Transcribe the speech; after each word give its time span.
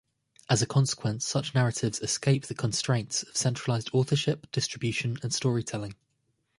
As 0.49 0.63
a 0.63 0.65
consequence, 0.65 1.27
such 1.27 1.53
narratives 1.53 1.99
escape 1.99 2.47
the 2.47 2.55
constraints 2.55 3.21
of 3.21 3.37
centralized 3.37 3.91
authorship, 3.93 4.51
distribution, 4.51 5.19
and 5.21 5.31
storytelling. 5.31 5.93